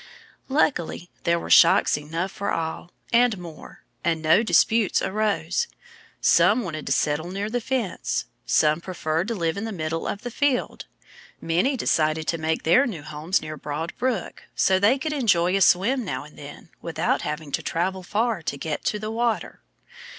[0.49, 3.83] Luckily there were shocks enough for all and more.
[4.03, 5.67] And no disputes arose.
[6.19, 8.25] Some wanted to settle near the fence.
[8.47, 10.85] Some preferred to live in the middle of the field.
[11.39, 15.61] Many decided to make their new homes near Broad Brook, so they could enjoy a
[15.61, 19.61] swim now and then without having to travel far to get to the water.